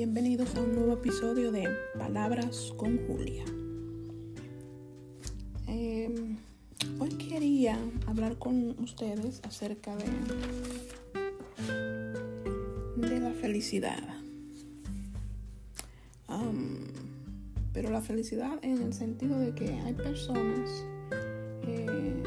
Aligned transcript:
bienvenidos 0.00 0.56
a 0.56 0.62
un 0.62 0.74
nuevo 0.74 0.94
episodio 0.94 1.52
de 1.52 1.68
Palabras 1.98 2.72
con 2.78 3.06
Julia. 3.06 3.44
Em, 5.66 6.38
hoy 6.98 7.10
quería 7.18 7.78
hablar 8.06 8.38
con 8.38 8.82
ustedes 8.82 9.42
acerca 9.44 9.94
de, 9.96 10.06
la 13.20 13.30
felicidad. 13.32 14.02
pero 17.74 17.90
la 17.90 18.00
felicidad 18.00 18.58
en 18.62 18.80
el 18.80 18.94
sentido 18.94 19.38
de 19.38 19.54
que 19.54 19.68
hay 19.68 19.92
personas 19.92 20.82
eh, 21.66 22.22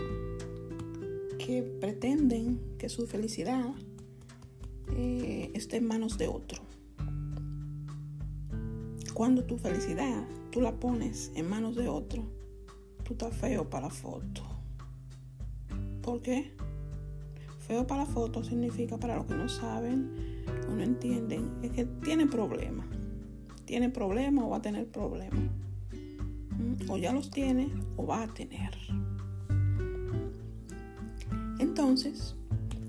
que 1.39 1.63
pretenden 1.81 2.59
que 2.77 2.87
su 2.87 3.07
felicidad 3.07 3.65
eh, 4.95 5.49
esté 5.55 5.77
en 5.77 5.87
manos 5.87 6.19
de 6.19 6.27
otro 6.27 6.61
cuando 9.13 9.43
tu 9.43 9.57
felicidad 9.57 10.23
tú 10.51 10.61
la 10.61 10.71
pones 10.73 11.31
en 11.35 11.49
manos 11.49 11.75
de 11.75 11.87
otro, 11.87 12.23
tú 13.03 13.13
estás 13.13 13.35
feo 13.35 13.69
para 13.69 13.87
la 13.87 13.93
foto. 13.93 14.41
¿Por 16.01 16.21
qué? 16.21 16.51
Feo 17.59 17.87
para 17.87 18.03
la 18.03 18.09
foto 18.09 18.43
significa, 18.43 18.97
para 18.97 19.15
los 19.15 19.25
que 19.25 19.35
no 19.35 19.47
saben 19.47 20.43
o 20.67 20.75
no 20.75 20.83
entienden, 20.83 21.59
es 21.61 21.71
que 21.71 21.85
tiene 21.85 22.27
problemas. 22.27 22.87
Tiene 23.65 23.89
problemas 23.89 24.45
o 24.45 24.49
va 24.49 24.57
a 24.57 24.61
tener 24.61 24.87
problemas. 24.87 25.39
¿Mm? 26.57 26.89
O 26.89 26.97
ya 26.97 27.13
los 27.13 27.31
tiene 27.31 27.71
o 27.95 28.05
va 28.05 28.23
a 28.23 28.27
tener. 28.33 28.75
Entonces, 31.59 32.35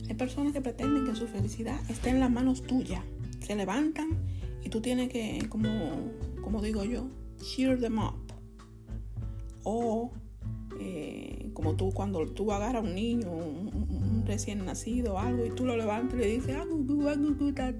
hay 0.08 0.14
personas 0.14 0.52
que 0.52 0.60
pretenden 0.60 1.04
que 1.06 1.14
su 1.14 1.28
felicidad 1.28 1.78
esté 1.88 2.10
en 2.10 2.20
las 2.20 2.30
manos 2.30 2.62
tuyas. 2.62 3.02
Se 3.40 3.54
levantan 3.54 4.18
y 4.64 4.70
tú 4.70 4.80
tienes 4.80 5.10
que, 5.10 5.46
como, 5.50 5.68
como 6.42 6.62
digo 6.62 6.84
yo, 6.84 7.06
cheer 7.40 7.78
them 7.78 7.98
up. 7.98 8.32
O 9.62 10.12
eh, 10.80 11.50
como 11.52 11.76
tú 11.76 11.92
cuando 11.92 12.26
tú 12.26 12.50
agarras 12.50 12.82
a 12.82 12.86
un 12.86 12.94
niño, 12.94 13.30
un, 13.30 14.24
recién 14.26 14.64
nacido 14.64 15.18
algo, 15.18 15.44
y 15.44 15.50
tú 15.50 15.66
lo 15.66 15.76
levantas 15.76 16.18
y 16.18 16.22
le 16.22 16.26
dices, 16.28 16.56
ah, 16.56 16.64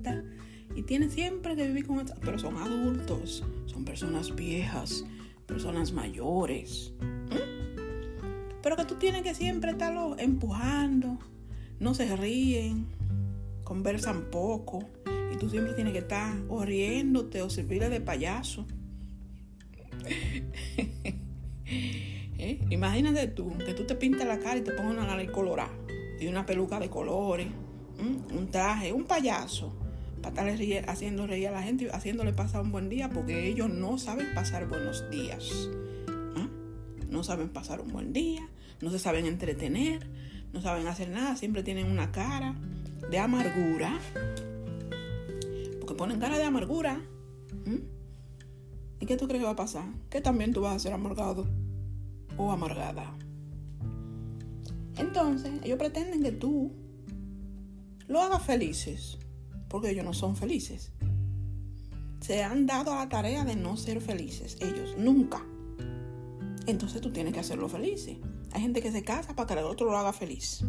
ta, 0.03 0.23
Y 0.77 0.83
tienes 0.83 1.13
siempre 1.13 1.57
que 1.57 1.67
vivir 1.67 1.87
con 1.87 2.01
eso. 2.01 2.15
Pero 2.21 2.39
son 2.39 2.59
adultos, 2.59 3.43
son 3.65 3.85
personas 3.85 4.35
viejas, 4.37 5.07
personas 5.47 5.93
mayores. 5.93 6.93
Pero 8.63 8.77
que 8.77 8.85
tú 8.85 8.95
tienes 8.97 9.23
que 9.23 9.35
siempre 9.35 9.71
estarlo 9.71 10.19
empujando. 10.19 11.19
No 11.81 11.95
se 11.95 12.15
ríen, 12.17 12.87
conversan 13.65 14.31
poco 14.31 14.81
y 15.35 15.37
tú 15.37 15.51
siempre 15.51 15.75
tienes 15.75 15.93
que 15.93 15.99
estar 15.99 16.37
o 16.49 16.65
riéndote 16.65 17.43
o 17.43 17.51
servirle 17.51 17.89
de 17.89 18.01
payaso. 18.01 18.67
¿Eh? 22.39 22.61
Imagínate 22.71 23.27
tú, 23.29 23.53
que 23.59 23.75
tú 23.75 23.85
te 23.85 23.97
pintas 23.97 24.27
la 24.27 24.39
cara 24.39 24.59
y 24.59 24.63
te 24.63 24.71
pongas 24.73 24.93
una 24.93 25.07
nariz 25.07 25.31
colorada 25.31 25.73
y 26.21 26.29
una 26.29 26.47
peluca 26.47 26.79
de 26.79 26.89
colores, 26.89 27.49
un 27.99 28.49
traje, 28.51 28.93
un 28.93 29.05
payaso, 29.05 29.75
para 30.23 30.51
estar 30.51 30.89
haciendo 30.89 31.27
reír 31.27 31.49
a 31.49 31.51
la 31.51 31.63
gente 31.63 31.85
y 31.85 31.89
haciéndole 31.89 32.33
pasar 32.33 32.63
un 32.63 32.71
buen 32.71 32.89
día, 32.89 33.11
porque 33.11 33.49
ellos 33.49 33.69
no 33.71 33.99
saben 33.99 34.35
pasar 34.35 34.69
buenos 34.69 35.11
días. 35.11 35.69
No 37.09 37.23
saben 37.23 37.49
pasar 37.49 37.81
un 37.81 37.93
buen 37.93 38.13
día, 38.13 38.49
no 38.81 38.91
se 38.91 38.99
saben 38.99 39.27
entretener, 39.27 40.07
no 40.53 40.61
saben 40.61 40.87
hacer 40.89 41.09
nada, 41.09 41.37
siempre 41.37 41.63
tienen 41.63 41.91
una 41.91 42.11
cara 42.11 42.57
de 43.11 43.19
amargura 43.19 44.01
ponen 45.95 46.21
cara 46.21 46.39
de 46.39 46.45
amargura. 46.45 47.01
¿Y 49.01 49.07
qué 49.07 49.17
tú 49.17 49.27
crees 49.27 49.41
que 49.41 49.47
va 49.47 49.53
a 49.53 49.57
pasar? 49.57 49.85
Que 50.11 50.21
también 50.21 50.53
tú 50.53 50.63
vas 50.63 50.77
a 50.77 50.79
ser 50.79 50.93
amargado 50.93 51.47
o 52.37 52.51
amargada. 52.51 53.17
Entonces, 54.97 55.53
ellos 55.63 55.79
pretenden 55.79 56.23
que 56.23 56.33
tú 56.33 56.73
lo 58.07 58.21
hagas 58.21 58.43
felices, 58.43 59.19
porque 59.69 59.91
ellos 59.91 60.05
no 60.05 60.15
son 60.15 60.37
felices. 60.37 60.93
Se 62.21 62.43
han 62.43 62.67
dado 62.67 62.93
a 62.93 62.97
la 62.97 63.09
tarea 63.09 63.45
de 63.45 63.57
no 63.57 63.77
ser 63.77 64.01
felices, 64.01 64.57
ellos, 64.61 64.95
nunca. 64.97 65.45
Entonces 66.67 67.01
tú 67.01 67.11
tienes 67.11 67.35
que 67.35 67.41
hacerlo 67.41 67.69
felices. 67.69 68.17
Hay 68.53 68.63
gente 68.63 68.81
que 68.81 68.93
se 68.93 69.03
casa 69.03 69.35
para 69.35 69.47
que 69.47 69.55
el 69.55 69.67
otro 69.67 69.87
lo 69.91 69.99
haga 69.99 70.13
feliz. 70.13 70.65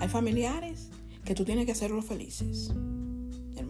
Hay 0.00 0.08
familiares 0.08 0.90
que 1.24 1.34
tú 1.34 1.44
tienes 1.44 1.66
que 1.66 1.72
hacerlo 1.72 2.02
felices 2.02 2.72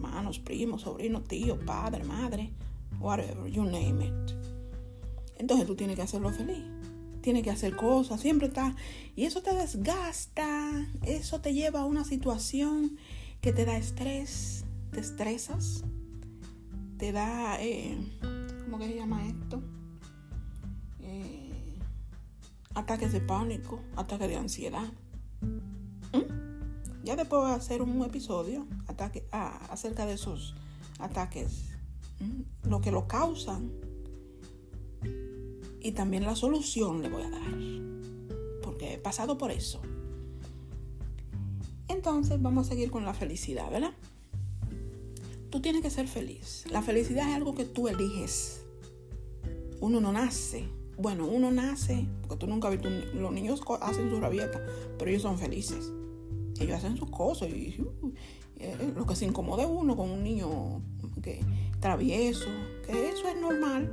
hermanos, 0.05 0.39
primos, 0.39 0.81
sobrinos, 0.81 1.23
tíos, 1.25 1.59
padre, 1.65 2.03
madre, 2.03 2.51
whatever, 2.99 3.49
you 3.51 3.63
name 3.63 4.05
it. 4.05 4.31
Entonces 5.37 5.67
tú 5.67 5.75
tienes 5.75 5.95
que 5.95 6.01
hacerlo 6.01 6.29
feliz. 6.31 6.63
Tienes 7.21 7.43
que 7.43 7.49
hacer 7.49 7.75
cosas, 7.75 8.21
siempre 8.21 8.47
está. 8.47 8.75
Y 9.15 9.25
eso 9.25 9.41
te 9.41 9.53
desgasta, 9.53 10.87
eso 11.03 11.41
te 11.41 11.53
lleva 11.53 11.81
a 11.81 11.85
una 11.85 12.03
situación 12.03 12.97
que 13.41 13.51
te 13.51 13.65
da 13.65 13.77
estrés, 13.77 14.65
te 14.91 14.99
estresas, 14.99 15.83
te 16.97 17.11
da, 17.11 17.61
eh, 17.61 17.97
¿cómo 18.63 18.77
que 18.77 18.87
se 18.87 18.95
llama 18.95 19.25
esto? 19.27 19.61
Eh, 21.01 21.79
ataques 22.75 23.11
de 23.11 23.21
pánico, 23.21 23.81
ataques 23.95 24.27
de 24.27 24.35
ansiedad. 24.35 24.93
¿Mm? 25.41 27.03
Ya 27.03 27.15
después 27.15 27.41
voy 27.41 27.51
a 27.51 27.55
hacer 27.55 27.81
un 27.81 28.03
episodio 28.03 28.67
acerca 29.31 30.05
de 30.05 30.13
esos 30.13 30.55
ataques, 30.99 31.65
lo 32.63 32.81
que 32.81 32.91
lo 32.91 33.07
causan 33.07 33.71
y 35.81 35.91
también 35.91 36.23
la 36.23 36.35
solución 36.35 37.01
le 37.01 37.09
voy 37.09 37.23
a 37.23 37.29
dar, 37.29 38.61
porque 38.63 38.93
he 38.93 38.97
pasado 38.97 39.37
por 39.37 39.51
eso. 39.51 39.81
Entonces 41.87 42.41
vamos 42.41 42.67
a 42.67 42.69
seguir 42.69 42.89
con 42.89 43.05
la 43.05 43.13
felicidad, 43.13 43.69
¿verdad? 43.69 43.93
Tú 45.51 45.61
tienes 45.61 45.81
que 45.81 45.89
ser 45.89 46.07
feliz. 46.07 46.65
La 46.71 46.81
felicidad 46.81 47.29
es 47.29 47.35
algo 47.35 47.53
que 47.53 47.65
tú 47.65 47.87
eliges. 47.87 48.65
Uno 49.79 50.01
no 50.01 50.11
nace. 50.11 50.67
Bueno, 50.97 51.27
uno 51.27 51.51
nace, 51.51 52.07
porque 52.21 52.37
tú 52.37 52.47
nunca 52.47 52.69
has 52.69 52.73
visto, 52.73 52.89
los 52.89 53.31
niños 53.31 53.61
hacen 53.81 54.09
su 54.09 54.19
rabieta, 54.19 54.65
pero 54.97 55.11
ellos 55.11 55.21
son 55.21 55.37
felices 55.37 55.91
ellos 56.59 56.77
hacen 56.77 56.97
sus 56.97 57.09
cosas 57.09 57.49
y 57.49 57.75
uh, 57.81 58.13
eh, 58.71 58.93
lo 58.95 59.05
que 59.05 59.15
se 59.15 59.25
incomode 59.25 59.65
uno 59.65 59.95
con 59.95 60.09
un 60.09 60.23
niño 60.23 60.81
que 61.21 61.43
travieso, 61.79 62.49
que 62.85 63.09
eso 63.09 63.27
es 63.27 63.39
normal. 63.39 63.91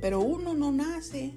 Pero 0.00 0.20
uno 0.20 0.54
no 0.54 0.70
nace 0.72 1.34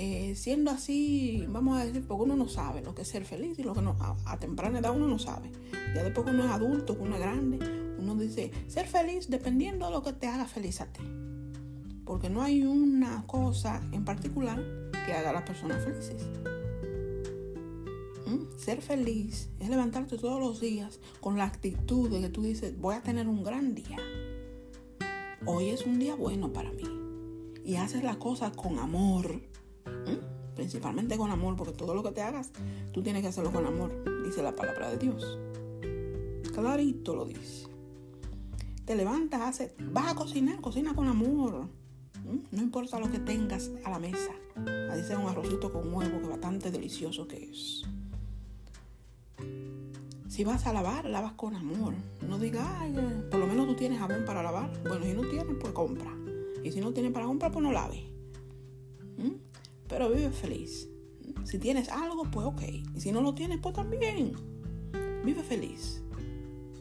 eh, 0.00 0.36
siendo 0.36 0.70
así, 0.70 1.44
vamos 1.48 1.80
a 1.80 1.84
decir, 1.84 2.04
porque 2.06 2.22
uno 2.22 2.36
no 2.36 2.48
sabe 2.48 2.82
lo 2.82 2.94
que 2.94 3.02
es 3.02 3.08
ser 3.08 3.24
feliz 3.24 3.58
y 3.58 3.64
lo 3.64 3.74
que 3.74 3.82
no, 3.82 3.96
a, 4.26 4.36
temprana 4.38 4.78
edad 4.78 4.94
uno 4.94 5.08
no 5.08 5.18
sabe. 5.18 5.50
Ya 5.92 6.04
después 6.04 6.24
que 6.24 6.32
uno 6.32 6.44
es 6.44 6.50
adulto, 6.50 6.96
que 6.96 7.02
uno 7.02 7.16
es 7.16 7.20
grande, 7.20 7.58
uno 7.98 8.14
dice, 8.14 8.52
ser 8.68 8.86
feliz 8.86 9.28
dependiendo 9.28 9.86
de 9.86 9.92
lo 9.92 10.04
que 10.04 10.12
te 10.12 10.28
haga 10.28 10.46
feliz 10.46 10.80
a 10.80 10.86
ti. 10.86 11.02
Porque 12.04 12.30
no 12.30 12.42
hay 12.42 12.62
una 12.62 13.24
cosa 13.26 13.82
en 13.90 14.04
particular 14.04 14.62
que 15.04 15.12
haga 15.12 15.30
a 15.30 15.32
las 15.32 15.42
personas 15.42 15.82
felices. 15.84 16.22
Ser 18.58 18.82
feliz 18.82 19.48
es 19.58 19.70
levantarte 19.70 20.18
todos 20.18 20.40
los 20.40 20.60
días 20.60 21.00
con 21.20 21.38
la 21.38 21.44
actitud 21.44 22.10
de 22.10 22.20
que 22.20 22.28
tú 22.28 22.42
dices, 22.42 22.78
voy 22.78 22.94
a 22.94 23.02
tener 23.02 23.26
un 23.28 23.42
gran 23.42 23.74
día. 23.74 23.96
Hoy 25.46 25.70
es 25.70 25.86
un 25.86 25.98
día 25.98 26.14
bueno 26.14 26.52
para 26.52 26.70
mí. 26.72 26.84
Y 27.64 27.76
haces 27.76 28.02
las 28.02 28.16
cosas 28.16 28.54
con 28.54 28.78
amor. 28.78 29.40
Principalmente 30.54 31.16
con 31.16 31.30
amor, 31.30 31.56
porque 31.56 31.72
todo 31.72 31.94
lo 31.94 32.02
que 32.02 32.10
te 32.10 32.20
hagas, 32.20 32.50
tú 32.92 33.02
tienes 33.02 33.22
que 33.22 33.28
hacerlo 33.28 33.52
con 33.52 33.64
amor, 33.64 33.92
dice 34.24 34.42
la 34.42 34.54
palabra 34.54 34.90
de 34.90 34.98
Dios. 34.98 35.38
Clarito 36.52 37.14
lo 37.14 37.24
dice. 37.24 37.68
Te 38.84 38.96
levantas, 38.96 39.40
haces, 39.40 39.72
vas 39.92 40.12
a 40.12 40.14
cocinar, 40.14 40.60
cocina 40.60 40.94
con 40.94 41.08
amor. 41.08 41.68
No 42.50 42.62
importa 42.62 42.98
lo 42.98 43.10
que 43.10 43.20
tengas 43.20 43.70
a 43.84 43.90
la 43.90 43.98
mesa. 43.98 44.32
Ahí 44.90 45.02
sea 45.02 45.18
un 45.18 45.28
arrocito 45.28 45.72
con 45.72 45.94
huevo, 45.94 46.20
que 46.20 46.26
bastante 46.26 46.70
delicioso 46.70 47.28
que 47.28 47.50
es. 47.50 47.84
Si 50.38 50.44
vas 50.44 50.68
a 50.68 50.72
lavar, 50.72 51.04
lavas 51.04 51.32
con 51.32 51.56
amor. 51.56 51.94
No 52.28 52.38
digas, 52.38 52.64
ay, 52.78 52.94
eh, 52.96 53.24
por 53.28 53.40
lo 53.40 53.48
menos 53.48 53.66
tú 53.66 53.74
tienes 53.74 53.98
jabón 53.98 54.24
para 54.24 54.40
lavar. 54.40 54.70
Bueno, 54.84 55.04
si 55.04 55.12
no 55.12 55.22
tienes, 55.22 55.56
pues 55.60 55.72
compra. 55.72 56.16
Y 56.62 56.70
si 56.70 56.80
no 56.80 56.92
tienes 56.92 57.10
para 57.10 57.26
comprar, 57.26 57.50
pues 57.50 57.64
no 57.64 57.72
lave. 57.72 58.04
¿Mm? 59.16 59.32
Pero 59.88 60.08
vive 60.10 60.30
feliz. 60.30 60.88
Si 61.42 61.58
tienes 61.58 61.88
algo, 61.88 62.22
pues 62.30 62.46
ok. 62.46 62.62
Y 62.94 63.00
si 63.00 63.10
no 63.10 63.20
lo 63.20 63.34
tienes, 63.34 63.58
pues 63.58 63.74
también. 63.74 64.30
Vive 65.24 65.42
feliz. 65.42 66.04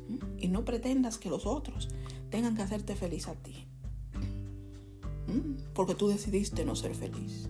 ¿Mm? 0.08 0.18
Y 0.38 0.50
no 0.50 0.64
pretendas 0.64 1.18
que 1.18 1.32
los 1.32 1.48
otros 1.48 1.90
tengan 2.30 2.56
que 2.56 2.62
hacerte 2.62 2.96
feliz 2.96 3.28
a 3.28 3.34
ti. 3.34 3.66
¿Mm? 5.26 5.74
Porque 5.74 5.96
tú 5.96 6.10
decidiste 6.10 6.64
no 6.64 6.76
ser 6.76 6.94
feliz. 6.94 7.50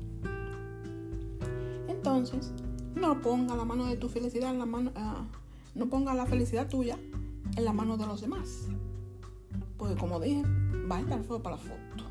Entonces, 1.89 2.54
no 2.95 3.21
ponga 3.21 3.57
la 3.57 3.65
mano 3.65 3.88
de 3.88 3.98
tu 3.98 4.07
felicidad 4.07 4.51
en 4.51 4.59
la 4.59 4.65
mano, 4.65 4.94
ah, 4.95 5.27
no 5.77 5.89
ponga 5.89 6.13
la 6.15 6.25
felicidad 6.25 6.68
tuya 6.68 6.97
en 7.56 7.63
la 7.63 7.71
mano 7.71 7.97
de 7.97 8.07
los 8.07 8.19
demás. 8.21 8.68
Porque 9.77 9.95
como 9.95 10.19
dije, 10.19 10.44
va 10.91 10.97
a 10.97 11.01
estar 11.01 11.24
feo 11.24 11.41
para 11.41 11.56
la 11.56 11.62
foto. 11.62 12.03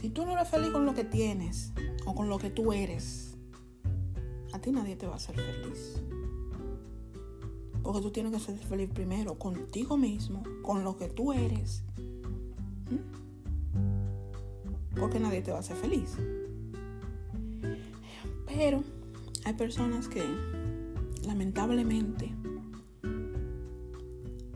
Si 0.00 0.08
tú 0.08 0.24
no 0.24 0.32
eres 0.32 0.48
feliz 0.48 0.70
con 0.70 0.86
lo 0.86 0.94
que 0.94 1.04
tienes 1.04 1.72
o 2.06 2.14
con 2.14 2.30
lo 2.30 2.38
que 2.38 2.50
tú 2.50 2.72
eres, 2.72 3.36
a 4.52 4.58
ti 4.58 4.70
nadie 4.70 4.96
te 4.96 5.06
va 5.06 5.12
a 5.12 5.16
hacer 5.16 5.36
feliz. 5.36 6.02
Porque 7.82 8.00
tú 8.00 8.10
tienes 8.10 8.32
que 8.32 8.38
ser 8.38 8.58
feliz 8.58 8.88
primero 8.90 9.38
contigo 9.38 9.96
mismo, 9.98 10.42
con 10.62 10.84
lo 10.84 10.96
que 10.96 11.08
tú 11.08 11.32
eres. 11.34 11.82
Porque 14.98 15.20
nadie 15.20 15.42
te 15.42 15.50
va 15.50 15.58
a 15.58 15.60
hacer 15.60 15.76
feliz. 15.76 16.16
Pero 18.46 18.82
hay 19.44 19.52
personas 19.52 20.08
que 20.08 20.22
lamentablemente 21.28 22.34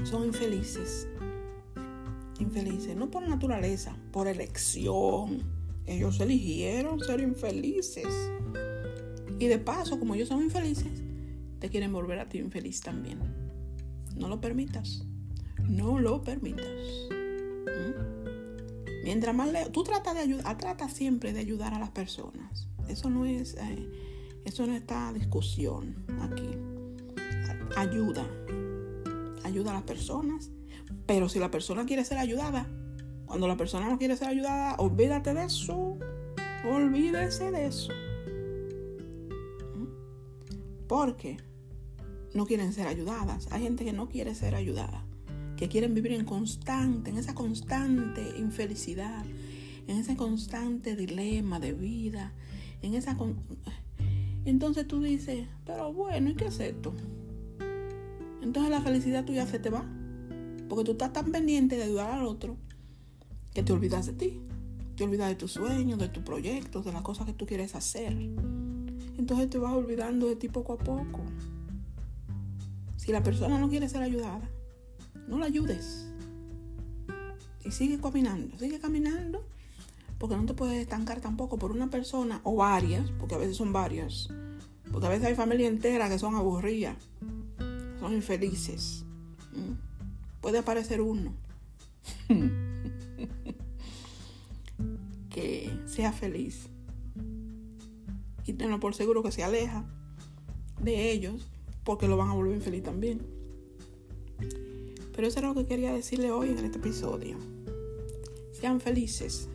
son 0.04 0.24
infelices. 0.24 1.06
Infelices, 2.38 2.96
no 2.96 3.10
por 3.10 3.28
naturaleza, 3.28 3.94
por 4.10 4.26
elección. 4.26 5.42
Ellos 5.86 6.18
eligieron 6.20 6.98
ser 7.00 7.20
infelices. 7.20 8.08
Y 9.38 9.46
de 9.48 9.58
paso, 9.58 9.98
como 9.98 10.14
ellos 10.14 10.28
son 10.28 10.42
infelices, 10.42 11.02
te 11.60 11.68
quieren 11.68 11.92
volver 11.92 12.18
a 12.18 12.28
ti 12.28 12.38
infeliz 12.38 12.80
también. 12.80 13.18
No 14.16 14.28
lo 14.28 14.40
permitas. 14.40 15.04
No 15.68 15.98
lo 15.98 16.22
permitas. 16.22 16.66
¿Mm? 17.10 19.04
Mientras 19.04 19.34
más 19.34 19.52
lejos, 19.52 19.72
tú 19.72 19.84
trata 19.84 20.14
de 20.14 20.20
ayudar, 20.20 20.56
trata 20.56 20.88
siempre 20.88 21.34
de 21.34 21.40
ayudar 21.40 21.74
a 21.74 21.78
las 21.78 21.90
personas. 21.90 22.66
Eso 22.88 23.10
no 23.10 23.26
es, 23.26 23.56
eh, 23.56 23.88
eso 24.44 24.66
no 24.66 24.74
está 24.74 25.12
discusión 25.12 26.04
aquí. 26.20 26.48
Ayuda, 27.76 28.26
ayuda 29.44 29.70
a 29.70 29.74
las 29.74 29.82
personas. 29.84 30.50
Pero 31.06 31.28
si 31.28 31.38
la 31.38 31.50
persona 31.50 31.86
quiere 31.86 32.04
ser 32.04 32.18
ayudada, 32.18 32.68
cuando 33.26 33.48
la 33.48 33.56
persona 33.56 33.88
no 33.88 33.98
quiere 33.98 34.16
ser 34.16 34.28
ayudada, 34.28 34.74
olvídate 34.76 35.32
de 35.34 35.44
eso. 35.44 35.96
Olvídese 36.64 37.50
de 37.50 37.66
eso. 37.66 37.92
Porque 40.86 41.38
no 42.34 42.46
quieren 42.46 42.72
ser 42.72 42.86
ayudadas. 42.86 43.48
Hay 43.50 43.62
gente 43.62 43.84
que 43.84 43.92
no 43.92 44.08
quiere 44.08 44.34
ser 44.34 44.54
ayudada. 44.54 45.04
Que 45.56 45.68
quieren 45.68 45.94
vivir 45.94 46.12
en 46.12 46.24
constante, 46.24 47.10
en 47.10 47.18
esa 47.18 47.34
constante 47.34 48.34
infelicidad, 48.38 49.24
en 49.86 49.96
ese 49.96 50.16
constante 50.16 50.96
dilema 50.96 51.60
de 51.60 51.72
vida, 51.72 52.32
en 52.82 52.94
esa... 52.94 53.16
Entonces 54.44 54.86
tú 54.88 55.00
dices, 55.00 55.46
pero 55.64 55.92
bueno, 55.92 56.30
¿y 56.30 56.34
qué 56.34 56.46
es 56.46 56.58
esto? 56.60 56.92
Entonces 58.42 58.70
la 58.70 58.80
felicidad 58.80 59.24
tuya 59.24 59.46
se 59.46 59.58
te 59.58 59.70
va. 59.70 59.84
Porque 60.68 60.84
tú 60.84 60.92
estás 60.92 61.12
tan 61.12 61.30
pendiente 61.30 61.76
de 61.76 61.84
ayudar 61.84 62.10
al 62.12 62.26
otro 62.26 62.56
que 63.54 63.62
te 63.62 63.72
olvidas 63.72 64.06
de 64.06 64.12
ti. 64.14 64.40
Te 64.96 65.04
olvidas 65.04 65.28
de 65.28 65.36
tus 65.36 65.52
sueños, 65.52 65.98
de 65.98 66.08
tus 66.08 66.22
proyectos, 66.22 66.84
de 66.84 66.92
las 66.92 67.02
cosas 67.02 67.26
que 67.26 67.32
tú 67.32 67.46
quieres 67.46 67.74
hacer. 67.74 68.12
Entonces 69.16 69.48
te 69.48 69.58
vas 69.58 69.72
olvidando 69.72 70.26
de 70.26 70.36
ti 70.36 70.48
poco 70.48 70.74
a 70.74 70.78
poco. 70.78 71.20
Si 72.96 73.12
la 73.12 73.22
persona 73.22 73.58
no 73.58 73.68
quiere 73.68 73.88
ser 73.88 74.02
ayudada, 74.02 74.48
no 75.28 75.38
la 75.38 75.46
ayudes. 75.46 76.08
Y 77.64 77.70
sigue 77.70 78.00
caminando, 78.00 78.58
sigue 78.58 78.80
caminando 78.80 79.44
porque 80.22 80.36
no 80.36 80.46
te 80.46 80.54
puedes 80.54 80.80
estancar 80.80 81.20
tampoco 81.20 81.58
por 81.58 81.72
una 81.72 81.90
persona 81.90 82.40
o 82.44 82.54
varias, 82.54 83.10
porque 83.18 83.34
a 83.34 83.38
veces 83.38 83.56
son 83.56 83.72
varias, 83.72 84.28
porque 84.92 85.06
a 85.08 85.08
veces 85.08 85.26
hay 85.26 85.34
familia 85.34 85.66
entera 85.66 86.08
que 86.08 86.16
son 86.16 86.36
aburridas, 86.36 86.96
son 87.98 88.12
infelices. 88.12 89.04
Puede 90.40 90.58
aparecer 90.58 91.00
uno 91.00 91.34
que 95.28 95.76
sea 95.86 96.12
feliz 96.12 96.68
y 98.46 98.52
tenlo 98.52 98.78
por 98.78 98.94
seguro 98.94 99.24
que 99.24 99.32
se 99.32 99.42
aleja 99.42 99.84
de 100.80 101.10
ellos 101.10 101.48
porque 101.82 102.06
lo 102.06 102.16
van 102.16 102.30
a 102.30 102.34
volver 102.34 102.54
infeliz 102.54 102.84
también. 102.84 103.26
Pero 105.16 105.26
eso 105.26 105.40
era 105.40 105.48
lo 105.48 105.54
que 105.56 105.66
quería 105.66 105.92
decirle 105.92 106.30
hoy 106.30 106.50
en 106.50 106.58
este 106.58 106.78
episodio. 106.78 107.38
Sean 108.52 108.80
felices 108.80 109.48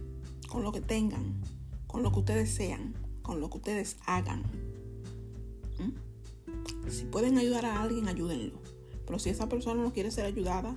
con 0.48 0.64
lo 0.64 0.72
que 0.72 0.82
tengan, 0.82 1.42
con 1.86 2.04
lo 2.04 2.12
que 2.12 2.20
ustedes 2.20 2.50
sean, 2.50 2.96
con 3.22 3.40
lo 3.40 3.50
que 3.50 3.58
ustedes 3.58 3.98
hagan. 4.06 4.44
¿Mm? 5.80 6.90
Si 6.90 7.06
pueden 7.06 7.38
ayudar 7.38 7.66
a 7.66 7.82
alguien, 7.82 8.08
ayúdenlo. 8.08 8.60
Pero 9.06 9.20
si 9.20 9.30
esa 9.30 9.48
persona 9.48 9.84
no 9.84 9.94
quiere 9.94 10.12
ser 10.12 10.26
ayudada, 10.26 10.76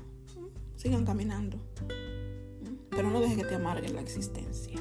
sigan 0.77 1.05
caminando. 1.05 1.57
¿Mm? 1.57 2.91
Pero 2.91 3.11
no 3.11 3.21
dejen 3.21 3.39
que 3.39 3.45
te 3.45 3.55
amarguen 3.55 3.95
la 3.95 4.01
existencia. 4.01 4.81